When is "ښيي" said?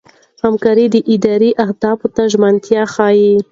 2.93-3.33